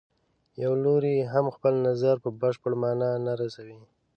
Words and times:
یو 0.63 0.73
لوری 0.83 1.15
هم 1.33 1.45
خپل 1.55 1.73
نظر 1.87 2.15
په 2.23 2.29
بشپړه 2.41 2.75
معنا 2.83 3.09
نه 3.25 3.33
رسوي. 3.41 3.79